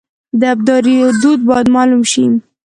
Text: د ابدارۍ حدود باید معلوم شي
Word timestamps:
د 0.39 0.41
ابدارۍ 0.53 0.95
حدود 1.05 1.39
باید 1.49 1.67
معلوم 1.75 2.03
شي 2.11 2.25